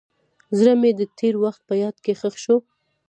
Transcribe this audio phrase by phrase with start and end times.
[0.57, 2.57] زړه مې د تېر وخت په یاد کې ښخ شو.